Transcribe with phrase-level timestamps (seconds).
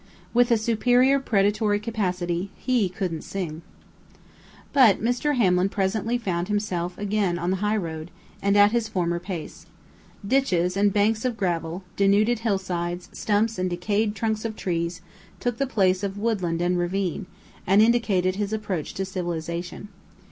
[0.33, 3.61] With a superior predatory capacity, HE couldn't sing.
[4.73, 5.35] But Mr.
[5.35, 8.09] Hamlin presently found himself again on the highroad,
[8.41, 9.67] and at his former pace.
[10.27, 15.01] Ditches and banks of gravel, denuded hillsides, stumps, and decayed trunks of trees,
[15.39, 17.27] took the place of woodland and ravine,
[17.67, 19.87] and indicated his approach to civilization.